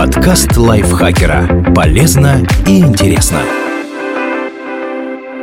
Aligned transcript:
Подкаст 0.00 0.56
лайфхакера. 0.56 1.74
Полезно 1.74 2.40
и 2.66 2.80
интересно. 2.80 3.42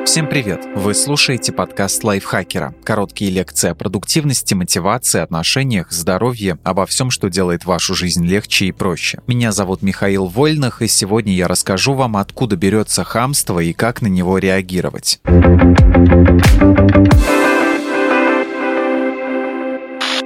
Всем 0.04 0.26
привет! 0.26 0.65
Вы 0.73 0.96
слушаете 0.96 1.54
подкаст 1.54 2.04
лайфхакера. 2.04 2.73
Короткие 2.83 3.29
лекции 3.29 3.70
о 3.70 3.75
продуктивности, 3.75 4.55
мотивации, 4.55 5.21
отношениях, 5.21 5.91
здоровье, 5.91 6.57
обо 6.63 6.88
всем, 6.88 7.12
что 7.12 7.29
делает 7.29 7.65
вашу 7.65 7.93
жизнь 7.93 8.25
легче 8.25 8.65
и 8.65 8.71
проще. 8.71 9.21
Меня 9.28 9.52
зовут 9.52 9.84
Михаил 9.84 10.25
Вольных, 10.25 10.82
и 10.82 10.88
сегодня 10.88 11.36
я 11.36 11.48
расскажу 11.48 11.94
вам, 11.94 12.18
откуда 12.18 12.55
берется 12.55 13.04
хамство 13.04 13.60
и 13.60 13.74
как 13.74 14.02
на 14.02 14.08
него 14.08 14.39
реагировать. 14.39 15.20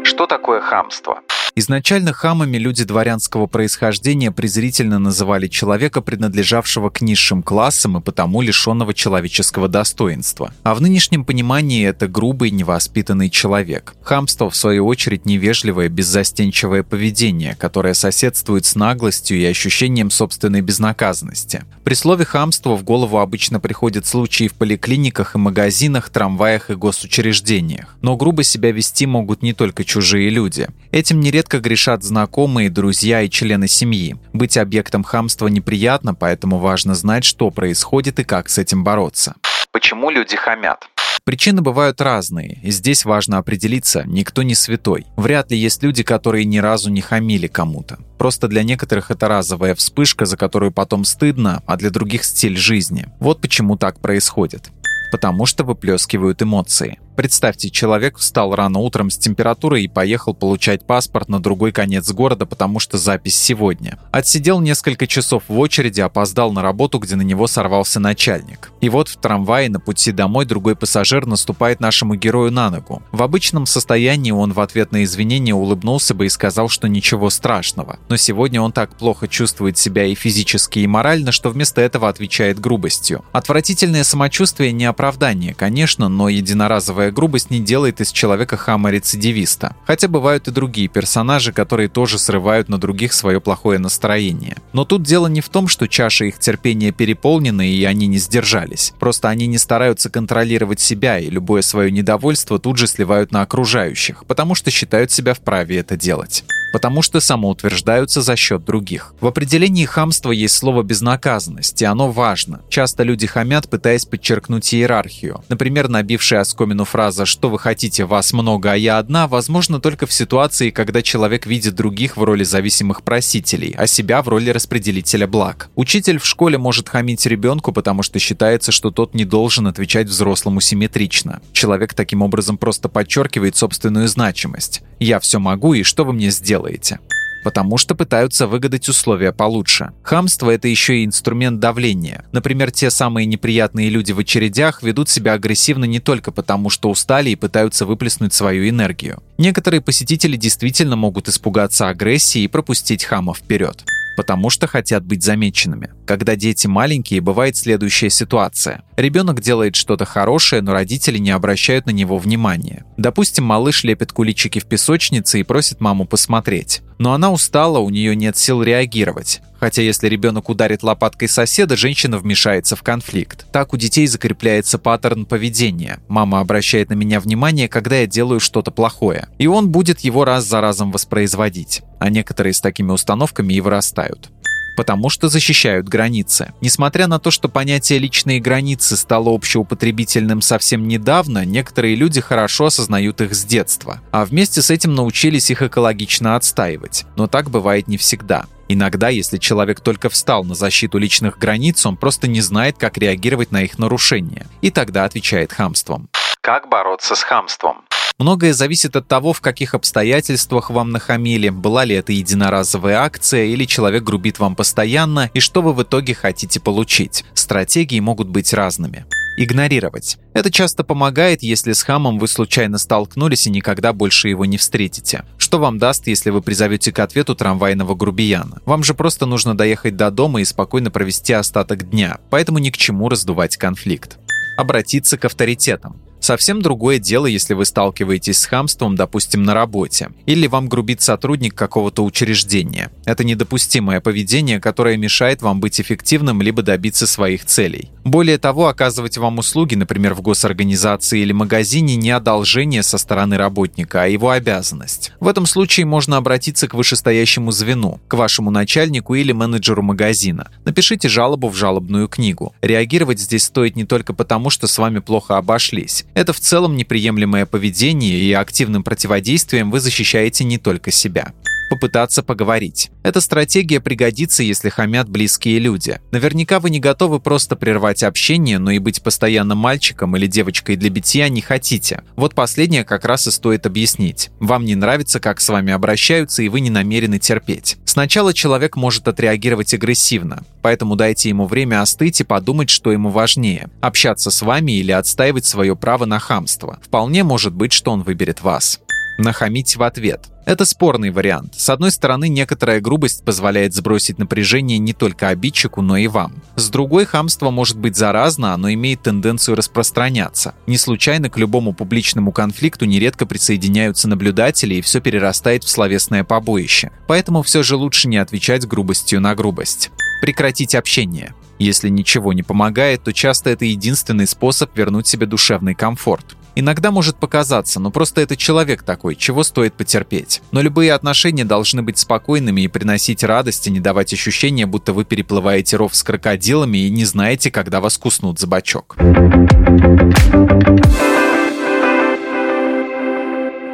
Что 0.06 0.26
такое 0.26 0.62
хамство? 0.62 1.20
Изначально 1.54 2.14
хамами 2.14 2.58
люди 2.58 2.86
дворянского 2.86 3.46
происхождения 3.46 4.32
презрительно 4.32 5.00
называли 5.00 5.48
человека, 5.48 6.02
принадлежавшего 6.02 6.90
к 6.90 7.02
низшим 7.02 7.44
классам 7.44 7.98
и 7.98 8.02
потому 8.02 8.42
лишенного 8.42 8.94
человеческого 8.94 9.68
достоинства. 9.68 10.54
А 10.64 10.74
в 10.74 10.82
нынешнем 10.82 11.26
понимании 11.26 11.86
это 11.86 12.08
грубый, 12.08 12.52
невоспитанный 12.52 13.30
человек. 13.30 13.96
Хамство, 14.02 14.50
в 14.50 14.56
свою 14.56 14.86
очередь, 14.88 15.26
невежливое, 15.26 15.90
беззастенчивое 15.90 16.84
поведение, 16.84 17.56
которое 17.56 17.96
соседствует 17.96 18.66
с 18.66 18.76
наглостью 18.76 19.38
и 19.38 19.46
ощущением 19.46 20.10
собственной 20.10 20.62
безнаказанности. 20.62 21.66
При 21.84 21.96
слове 21.96 22.24
«хамство» 22.24 22.78
в 22.78 22.84
голову 22.84 23.20
обычно 23.20 23.60
приходят 23.60 24.06
случаи 24.06 24.48
в 24.48 24.54
поликлиниках 24.54 25.36
и 25.36 25.38
магазинах, 25.38 26.10
трамваях 26.10 26.70
и 26.70 26.76
госучреждениях. 26.76 27.98
Но 28.02 28.16
грубо 28.16 28.44
себя 28.44 28.72
вести 28.72 29.06
могут 29.06 29.42
не 29.42 29.54
только 29.54 29.84
чужие 29.84 30.30
люди. 30.30 30.70
Этим 30.92 31.20
нередко 31.20 31.41
Нередко 31.42 31.60
грешат 31.60 32.04
знакомые, 32.04 32.70
друзья 32.70 33.24
и 33.24 33.30
члены 33.30 33.68
семьи. 33.68 34.16
Быть 34.32 34.58
объектом 34.58 35.04
хамства 35.04 35.48
неприятно, 35.48 36.14
поэтому 36.14 36.60
важно 36.60 36.94
знать, 36.94 37.24
что 37.24 37.50
происходит 37.50 38.20
и 38.20 38.24
как 38.24 38.48
с 38.48 38.60
этим 38.60 38.84
бороться. 38.84 39.34
Почему 39.72 40.12
люди 40.12 40.36
хамят? 40.36 40.88
Причины 41.24 41.64
бывают 41.64 42.00
разные, 42.00 42.60
и 42.62 42.70
здесь 42.70 43.06
важно 43.06 43.40
определиться, 43.40 44.04
никто 44.06 44.44
не 44.44 44.54
святой. 44.54 45.08
Вряд 45.18 45.50
ли 45.50 45.58
есть 45.58 45.82
люди, 45.82 46.04
которые 46.04 46.46
ни 46.46 46.60
разу 46.60 46.92
не 46.92 47.02
хамили 47.02 47.48
кому-то. 47.48 47.98
Просто 48.20 48.48
для 48.48 48.62
некоторых 48.62 49.10
это 49.10 49.28
разовая 49.28 49.74
вспышка, 49.74 50.26
за 50.28 50.38
которую 50.38 50.72
потом 50.72 51.06
стыдно, 51.06 51.64
а 51.66 51.76
для 51.76 51.90
других 51.90 52.24
стиль 52.24 52.56
жизни. 52.56 53.08
Вот 53.20 53.42
почему 53.42 53.78
так 53.78 54.00
происходит. 54.00 54.70
Потому 55.12 55.48
что 55.48 55.64
выплескивают 55.64 56.44
эмоции. 56.44 57.00
Представьте, 57.22 57.70
человек 57.70 58.18
встал 58.18 58.56
рано 58.56 58.80
утром 58.80 59.12
с 59.12 59.18
температурой 59.20 59.84
и 59.84 59.88
поехал 59.88 60.34
получать 60.34 60.88
паспорт 60.88 61.30
на 61.30 61.40
другой 61.40 61.72
конец 61.72 62.12
города, 62.12 62.48
потому 62.48 62.80
что 62.80 62.98
запись 62.98 63.38
сегодня. 63.38 64.00
Отсидел 64.10 64.60
несколько 64.60 65.06
часов 65.06 65.44
в 65.48 65.60
очереди, 65.60 66.02
опоздал 66.02 66.52
на 66.52 66.64
работу, 66.64 66.98
где 66.98 67.16
на 67.16 67.22
него 67.22 67.46
сорвался 67.46 68.00
начальник. 68.00 68.72
И 68.82 68.90
вот 68.90 69.08
в 69.08 69.18
трамвае 69.18 69.70
на 69.70 69.80
пути 69.80 70.12
домой 70.12 70.46
другой 70.46 70.76
пассажир 70.76 71.28
наступает 71.28 71.80
нашему 71.80 72.16
герою 72.16 72.52
на 72.52 72.72
ногу. 72.72 73.04
В 73.12 73.22
обычном 73.22 73.68
состоянии 73.68 74.32
он 74.32 74.52
в 74.52 74.60
ответ 74.60 74.92
на 74.92 75.04
извинения 75.04 75.54
улыбнулся 75.54 76.16
бы 76.16 76.26
и 76.26 76.30
сказал, 76.30 76.70
что 76.70 76.90
ничего 76.90 77.30
страшного. 77.30 78.00
Но 78.10 78.18
сегодня 78.18 78.60
он 78.60 78.72
так 78.72 78.98
плохо 78.98 79.28
чувствует 79.28 79.78
себя 79.78 80.06
и 80.08 80.16
физически, 80.16 80.80
и 80.80 80.88
морально, 80.88 81.32
что 81.32 81.52
вместо 81.52 81.82
этого 81.82 82.10
отвечает 82.10 82.60
грубостью. 82.60 83.24
Отвратительное 83.32 84.04
самочувствие 84.04 84.72
не 84.72 84.86
оправдание, 84.86 85.54
конечно, 85.54 86.10
но 86.10 86.28
единоразовое 86.28 87.11
Одинаковая 87.12 87.22
грубость 87.22 87.52
не 87.52 87.60
делает 87.60 88.02
из 88.02 88.12
человека 88.12 88.58
хама-рецидивиста. 88.58 89.76
Хотя 89.86 90.08
бывают 90.08 90.48
и 90.48 90.52
другие 90.52 90.88
персонажи, 90.88 91.52
которые 91.52 91.90
тоже 91.90 92.18
срывают 92.18 92.70
на 92.70 92.78
других 92.78 93.14
свое 93.14 93.40
плохое 93.40 93.80
настроение. 93.80 94.56
Но 94.74 94.86
тут 94.86 95.04
дело 95.04 95.28
не 95.28 95.42
в 95.42 95.50
том, 95.50 95.68
что 95.68 95.88
чаша 95.88 96.26
их 96.26 96.40
терпения 96.40 96.92
переполнена 96.92 97.68
и 97.68 97.84
они 97.84 98.08
не 98.08 98.18
сдержались. 98.18 98.94
Просто 99.00 99.30
они 99.30 99.48
не 99.48 99.58
стараются 99.58 100.10
контролировать 100.10 100.80
себя 100.80 101.20
и 101.20 101.30
любое 101.30 101.62
свое 101.62 101.92
недовольство 101.92 102.60
тут 102.60 102.78
же 102.78 102.88
сливают 102.88 103.32
на 103.32 103.42
окружающих, 103.42 104.26
потому 104.26 104.56
что 104.56 104.72
считают 104.72 105.12
себя 105.12 105.34
вправе 105.34 105.78
это 105.78 105.98
делать 105.98 106.44
потому 106.72 107.02
что 107.02 107.20
самоутверждаются 107.20 108.22
за 108.22 108.36
счет 108.36 108.64
других. 108.66 109.14
В 109.20 109.28
определении 109.28 109.86
хамства 109.86 110.32
есть 110.32 110.56
слово 110.56 110.84
«безнаказанность», 110.84 111.82
и 111.82 111.86
оно 111.86 112.12
важно. 112.12 112.62
Часто 112.70 113.04
люди 113.04 113.28
хамят, 113.28 113.70
пытаясь 113.70 114.06
подчеркнуть 114.06 114.74
иерархию. 114.74 115.44
Например, 115.50 115.88
набившая 115.88 116.42
оскомину 116.42 116.86
фраза 116.86 117.26
«что 117.26 117.50
вы 117.50 117.60
хотите, 117.60 118.06
вас 118.06 118.34
много, 118.34 118.72
а 118.72 118.76
я 118.76 118.98
одна» 118.98 119.28
возможно 119.28 119.80
только 119.80 120.06
в 120.06 120.14
ситуации, 120.14 120.70
когда 120.70 121.02
человек 121.02 121.46
видит 121.46 121.76
других 121.76 122.18
в 122.18 122.24
роли 122.24 122.44
зависимых 122.44 123.04
просителей, 123.04 123.76
а 123.78 123.88
себя 123.88 124.22
в 124.22 124.30
роли 124.30 124.50
распределителя 124.50 125.28
благ. 125.28 125.70
Учитель 125.76 126.20
в 126.20 126.26
школе 126.26 126.58
может 126.58 126.90
хамить 126.90 127.26
ребенку, 127.26 127.72
потому 127.72 128.04
что 128.04 128.20
считается, 128.20 128.72
что 128.72 128.92
тот 128.92 129.14
не 129.14 129.26
должен 129.26 129.68
отвечать 129.68 130.08
взрослому 130.08 130.62
симметрично. 130.62 131.42
Человек 131.52 131.94
таким 131.94 132.22
образом 132.22 132.58
просто 132.58 132.90
подчеркивает 132.90 133.56
собственную 133.56 134.08
значимость. 134.08 134.82
«Я 135.00 135.20
все 135.20 135.40
могу, 135.40 135.74
и 135.74 135.84
что 135.84 136.06
вы 136.06 136.14
мне 136.14 136.30
сделаете?» 136.30 136.61
Делаете 136.62 137.00
потому 137.44 137.80
что 137.80 137.96
пытаются 137.96 138.46
выгадать 138.46 138.88
условия 138.88 139.32
получше. 139.32 139.94
Хамство– 140.04 140.50
это 140.52 140.68
еще 140.68 141.00
и 141.00 141.06
инструмент 141.06 141.60
давления. 141.60 142.24
Например, 142.32 142.70
те 142.70 142.92
самые 142.92 143.26
неприятные 143.26 143.90
люди 143.90 144.12
в 144.12 144.20
очередях 144.20 144.84
ведут 144.84 145.10
себя 145.10 145.34
агрессивно 145.34 145.86
не 145.86 146.00
только 146.00 146.32
потому, 146.32 146.70
что 146.70 146.92
устали 146.92 147.32
и 147.32 147.36
пытаются 147.36 147.88
выплеснуть 147.88 148.36
свою 148.36 148.70
энергию. 148.70 149.24
Некоторые 149.40 149.82
посетители 149.82 150.38
действительно 150.38 150.96
могут 150.96 151.30
испугаться 151.30 151.90
агрессии 151.90 152.44
и 152.44 152.48
пропустить 152.48 153.06
хама 153.06 153.34
вперед 153.34 153.84
потому 154.16 154.50
что 154.50 154.68
хотят 154.68 155.04
быть 155.04 155.24
замеченными. 155.24 155.92
Когда 156.06 156.36
дети 156.36 156.68
маленькие, 156.68 157.22
бывает 157.22 157.56
следующая 157.56 158.10
ситуация. 158.10 158.84
Ребенок 158.98 159.42
делает 159.42 159.76
что-то 159.76 160.06
хорошее, 160.06 160.62
но 160.62 160.74
родители 160.74 161.18
не 161.18 161.32
обращают 161.32 161.86
на 161.86 161.92
него 161.92 162.18
внимания. 162.18 162.86
Допустим, 162.98 163.46
малыш 163.46 163.84
лепит 163.84 164.12
куличики 164.12 164.60
в 164.60 164.66
песочнице 164.66 165.40
и 165.40 165.44
просит 165.44 165.82
маму 165.82 166.06
посмотреть. 166.06 166.82
Но 166.98 167.14
она 167.14 167.32
устала, 167.32 167.80
у 167.80 167.90
нее 167.90 168.16
нет 168.16 168.38
сил 168.38 168.62
реагировать. 168.62 169.42
Хотя 169.62 169.84
если 169.84 170.10
ребенок 170.10 170.50
ударит 170.50 170.82
лопаткой 170.82 171.30
соседа, 171.30 171.78
женщина 171.78 172.18
вмешается 172.18 172.76
в 172.76 172.82
конфликт. 172.82 173.46
Так 173.52 173.74
у 173.74 173.78
детей 173.78 174.08
закрепляется 174.08 174.80
паттерн 174.80 175.28
поведения. 175.28 176.00
Мама 176.08 176.40
обращает 176.40 176.90
на 176.90 176.96
меня 176.96 177.20
внимание, 177.20 177.70
когда 177.70 177.98
я 177.98 178.08
делаю 178.08 178.40
что-то 178.40 178.72
плохое. 178.72 179.28
И 179.38 179.46
он 179.46 179.70
будет 179.70 180.00
его 180.00 180.26
раз 180.26 180.46
за 180.46 180.62
разом 180.62 180.92
воспроизводить. 180.92 181.84
А 182.00 182.10
некоторые 182.10 182.54
с 182.54 182.60
такими 182.60 182.92
установками 182.92 183.54
и 183.54 183.62
вырастают 183.62 184.32
потому 184.76 185.10
что 185.10 185.30
защищают 185.30 185.88
границы. 185.88 186.54
Несмотря 186.62 187.08
на 187.08 187.20
то, 187.20 187.32
что 187.32 187.50
понятие 187.50 188.00
«личные 188.00 188.40
границы» 188.40 188.98
стало 188.98 189.30
общеупотребительным 189.30 190.42
совсем 190.42 190.88
недавно, 190.88 191.46
некоторые 191.46 191.96
люди 191.96 192.22
хорошо 192.22 192.66
осознают 192.66 193.22
их 193.22 193.36
с 193.36 193.44
детства, 193.44 194.02
а 194.12 194.26
вместе 194.26 194.62
с 194.62 194.70
этим 194.70 194.96
научились 194.96 195.50
их 195.52 195.62
экологично 195.62 196.36
отстаивать. 196.36 197.06
Но 197.16 197.28
так 197.28 197.50
бывает 197.50 197.88
не 197.88 197.98
всегда. 197.98 198.46
Иногда, 198.68 199.10
если 199.10 199.38
человек 199.38 199.82
только 199.82 200.08
встал 200.10 200.46
на 200.46 200.56
защиту 200.56 200.98
личных 200.98 201.38
границ, 201.38 201.86
он 201.86 201.98
просто 201.98 202.28
не 202.28 202.40
знает, 202.40 202.78
как 202.78 202.98
реагировать 202.98 203.52
на 203.52 203.64
их 203.64 203.78
нарушение. 203.78 204.48
И 204.62 204.72
тогда 204.72 205.04
отвечает 205.04 205.52
хамством. 205.52 206.08
Как 206.40 206.70
бороться 206.70 207.16
с 207.16 207.22
хамством? 207.22 207.84
Многое 208.22 208.54
зависит 208.54 208.96
от 208.96 209.08
того, 209.08 209.34
в 209.34 209.42
каких 209.42 209.74
обстоятельствах 209.74 210.70
вам 210.70 210.92
нахамили, 210.92 211.50
была 211.50 211.86
ли 211.86 211.96
это 211.96 212.12
единоразовая 212.12 213.00
акция 213.00 213.46
или 213.46 213.66
человек 213.66 214.04
грубит 214.04 214.38
вам 214.38 214.56
постоянно, 214.56 215.32
и 215.34 215.40
что 215.40 215.64
вы 215.64 215.74
в 215.74 215.82
итоге 215.82 216.14
хотите 216.14 216.60
получить. 216.60 217.26
Стратегии 217.34 218.00
могут 218.00 218.28
быть 218.28 218.54
разными. 218.54 219.08
Игнорировать. 219.38 220.20
Это 220.36 220.52
часто 220.52 220.84
помогает, 220.84 221.42
если 221.42 221.74
с 221.74 221.82
хамом 221.82 222.20
вы 222.20 222.28
случайно 222.28 222.78
столкнулись 222.78 223.48
и 223.48 223.50
никогда 223.50 223.92
больше 223.92 224.30
его 224.30 224.46
не 224.46 224.58
встретите. 224.58 225.26
Что 225.40 225.58
вам 225.58 225.80
даст, 225.80 226.06
если 226.06 226.30
вы 226.30 226.44
призовете 226.44 226.92
к 226.92 227.00
ответу 227.00 227.34
трамвайного 227.34 227.96
грубияна? 227.96 228.62
Вам 228.66 228.84
же 228.84 228.94
просто 228.94 229.26
нужно 229.26 229.58
доехать 229.58 229.96
до 229.96 230.12
дома 230.12 230.42
и 230.42 230.46
спокойно 230.46 230.92
провести 230.92 231.34
остаток 231.34 231.90
дня, 231.90 232.20
поэтому 232.30 232.60
ни 232.60 232.70
к 232.70 232.78
чему 232.78 233.10
раздувать 233.10 233.58
конфликт. 233.58 234.20
Обратиться 234.58 235.18
к 235.18 235.26
авторитетам. 235.26 236.04
Совсем 236.22 236.62
другое 236.62 237.00
дело, 237.00 237.26
если 237.26 237.56
вы 237.56 237.66
сталкиваетесь 237.66 238.38
с 238.38 238.46
хамством, 238.46 238.96
допустим, 238.96 239.42
на 239.42 239.56
работе, 239.56 240.10
или 240.28 240.46
вам 240.46 240.70
грубит 240.70 241.02
сотрудник 241.02 241.56
какого-то 241.56 242.06
учреждения. 242.06 242.92
Это 243.06 243.24
недопустимое 243.24 244.02
поведение, 244.02 244.60
которое 244.60 244.98
мешает 244.98 245.42
вам 245.42 245.60
быть 245.60 245.82
эффективным 245.82 246.44
либо 246.44 246.62
добиться 246.62 247.08
своих 247.08 247.46
целей. 247.46 247.90
Более 248.04 248.38
того, 248.38 248.68
оказывать 248.68 249.18
вам 249.18 249.38
услуги, 249.38 249.76
например, 249.76 250.14
в 250.14 250.22
госорганизации 250.22 251.20
или 251.20 251.34
магазине, 251.34 251.96
не 251.96 252.10
одолжение 252.12 252.82
со 252.82 252.98
стороны 252.98 253.38
работника, 253.38 254.04
а 254.04 254.08
его 254.08 254.32
обязанность. 254.32 255.12
В 255.20 255.28
этом 255.28 255.46
случае 255.46 255.86
можно 255.86 256.18
обратиться 256.18 256.68
к 256.68 256.74
вышестоящему 256.74 257.52
звену, 257.52 258.00
к 258.08 258.16
вашему 258.16 258.50
начальнику 258.50 259.14
или 259.14 259.32
менеджеру 259.32 259.84
магазина. 259.84 260.50
Напишите 260.66 261.10
жалобу 261.10 261.50
в 261.50 261.56
жалобную 261.56 262.08
книгу. 262.08 262.54
Реагировать 262.62 263.20
здесь 263.20 263.44
стоит 263.44 263.76
не 263.76 263.86
только 263.86 264.14
потому, 264.14 264.50
что 264.50 264.68
с 264.68 264.78
вами 264.78 265.00
плохо 265.00 265.38
обошлись. 265.38 266.06
Это 266.16 266.34
в 266.34 266.40
целом 266.40 266.76
неприемлемое 266.76 267.46
поведение, 267.46 268.20
и 268.20 268.34
активным 268.34 268.84
противодействием 268.84 269.70
вы 269.70 269.80
защищаете 269.80 270.44
не 270.44 270.58
только 270.58 270.92
себя. 270.92 271.34
Попытаться 271.72 272.22
поговорить. 272.22 272.92
Эта 273.02 273.22
стратегия 273.22 273.80
пригодится, 273.80 274.44
если 274.44 274.68
хамят 274.68 275.08
близкие 275.08 275.58
люди. 275.58 276.02
Наверняка 276.12 276.60
вы 276.60 276.70
не 276.70 276.82
готовы 276.82 277.22
просто 277.22 277.56
прервать 277.56 278.04
общение, 278.04 278.60
но 278.60 278.72
и 278.72 278.80
быть 278.80 279.02
постоянно 279.02 279.56
мальчиком 279.56 280.18
или 280.18 280.28
девочкой 280.28 280.76
для 280.76 280.90
битья 280.90 281.30
не 281.30 281.40
хотите. 281.40 282.04
Вот 282.18 282.36
последнее 282.36 282.84
как 282.84 283.06
раз 283.06 283.26
и 283.28 283.32
стоит 283.32 283.66
объяснить. 283.66 284.32
Вам 284.42 284.66
не 284.66 284.76
нравится, 284.76 285.22
как 285.22 285.40
с 285.40 285.48
вами 285.48 285.72
обращаются, 285.72 286.44
и 286.44 286.50
вы 286.50 286.60
не 286.60 286.70
намерены 286.70 287.20
терпеть. 287.20 287.78
Сначала 287.86 288.34
человек 288.34 288.76
может 288.76 289.08
отреагировать 289.08 289.74
агрессивно, 289.74 290.44
поэтому 290.62 290.98
дайте 290.98 291.30
ему 291.30 291.48
время 291.48 291.82
остыть 291.82 292.20
и 292.20 292.26
подумать, 292.26 292.70
что 292.70 292.92
ему 292.92 293.12
важнее– 293.12 293.70
общаться 293.82 294.30
с 294.30 294.42
вами 294.42 294.74
или 294.74 294.92
отстаивать 294.92 295.46
свое 295.46 295.78
право 295.78 296.04
на 296.04 296.20
хамство. 296.20 296.80
Вполне 296.84 297.24
может 297.24 297.54
быть, 297.54 297.72
что 297.72 297.92
он 297.92 298.04
выберет 298.04 298.42
вас 298.42 298.82
нахамить 299.22 299.76
в 299.76 299.84
ответ. 299.84 300.31
Это 300.46 300.66
спорный 300.66 301.12
вариант. 301.12 301.54
С 301.56 301.70
одной 301.70 301.92
стороны, 301.92 302.28
некоторая 302.28 302.82
грубость 302.82 303.24
позволяет 303.24 303.74
сбросить 303.74 304.18
напряжение 304.18 304.80
не 304.80 304.94
только 304.94 305.30
обидчику, 305.30 305.82
но 305.82 305.98
и 305.98 306.08
вам. 306.08 306.34
С 306.56 306.70
другой, 306.70 307.06
хамство 307.06 307.52
может 307.52 307.78
быть 307.78 307.96
заразно, 307.96 308.54
оно 308.54 308.72
имеет 308.74 309.04
тенденцию 309.04 309.56
распространяться. 309.56 310.56
Не 310.68 310.78
случайно 310.78 311.30
к 311.30 311.38
любому 311.38 311.74
публичному 311.74 312.32
конфликту 312.32 312.86
нередко 312.86 313.26
присоединяются 313.26 314.08
наблюдатели, 314.08 314.76
и 314.76 314.82
все 314.82 315.00
перерастает 315.00 315.64
в 315.64 315.70
словесное 315.70 316.24
побоище. 316.24 316.92
Поэтому 317.08 317.44
все 317.44 317.64
же 317.64 317.76
лучше 317.76 318.08
не 318.08 318.18
отвечать 318.18 318.68
грубостью 318.68 319.22
на 319.22 319.36
грубость. 319.36 319.92
Прекратить 320.22 320.76
общение. 320.76 321.34
Если 321.60 321.90
ничего 321.90 322.34
не 322.34 322.42
помогает, 322.42 323.04
то 323.04 323.14
часто 323.14 323.52
это 323.52 323.66
единственный 323.66 324.26
способ 324.26 324.76
вернуть 324.76 325.06
себе 325.06 325.28
душевный 325.28 325.76
комфорт. 325.76 326.36
Иногда 326.56 326.92
может 326.92 327.16
показаться, 327.16 327.80
но 327.80 327.92
просто 327.92 328.22
это 328.22 328.36
человек 328.36 328.84
такой, 328.84 329.16
чего 329.16 329.44
стоит 329.44 329.74
потерпеть. 329.74 330.42
Но 330.52 330.62
любые 330.62 330.94
отношения 330.94 331.46
должны 331.46 331.82
быть 331.82 331.98
спокойными 331.98 332.62
и 332.62 332.68
приносить 332.68 333.24
радость, 333.24 333.68
и 333.68 333.72
не 333.72 333.80
давать 333.80 334.14
ощущения, 334.14 334.66
будто 334.66 334.94
вы 334.94 335.06
переплываете 335.06 335.78
ров 335.78 335.96
с 335.96 336.04
крокодилами 336.04 336.80
и 336.80 336.90
не 336.90 337.06
знаете, 337.06 337.52
когда 337.52 337.80
вас 337.80 337.98
куснут 337.98 338.40
за 338.40 338.48
бочок. 338.48 338.98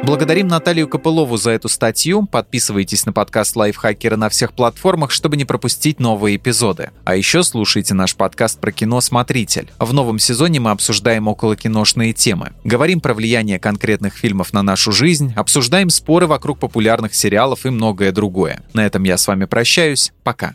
Благодарим 0.08 0.48
Наталью 0.48 0.88
Копылову 0.88 1.36
за 1.36 1.50
эту 1.50 1.68
статью. 1.68 2.24
Подписывайтесь 2.24 3.04
на 3.04 3.12
подкаст 3.12 3.54
Лайфхакера 3.56 4.16
на 4.16 4.30
всех 4.30 4.54
платформах, 4.54 5.10
чтобы 5.10 5.36
не 5.36 5.44
пропустить 5.44 6.00
новые 6.00 6.36
эпизоды. 6.36 6.92
А 7.04 7.14
еще 7.14 7.42
слушайте 7.42 7.92
наш 7.92 8.16
подкаст 8.16 8.58
про 8.58 8.72
кино 8.72 9.02
«Смотритель». 9.02 9.68
В 9.78 9.92
новом 9.92 10.18
сезоне 10.18 10.60
мы 10.60 10.70
обсуждаем 10.70 11.28
околокиношные 11.28 12.14
темы. 12.14 12.52
Говорим 12.64 13.02
про 13.02 13.12
влияние 13.12 13.58
конкретных 13.58 14.14
фильмов 14.14 14.54
на 14.54 14.62
нашу 14.62 14.92
жизнь, 14.92 15.34
обсуждаем 15.36 15.90
споры 15.90 16.26
вокруг 16.26 16.58
популярных 16.58 17.14
сериалов 17.14 17.66
и 17.66 17.68
многое 17.68 18.10
другое. 18.10 18.62
На 18.72 18.86
этом 18.86 19.02
я 19.02 19.18
с 19.18 19.26
вами 19.26 19.44
прощаюсь. 19.44 20.14
Пока. 20.24 20.54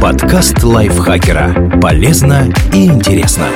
Подкаст 0.00 0.62
Лайфхакера. 0.62 1.80
Полезно 1.80 2.54
и 2.72 2.86
интересно. 2.86 3.48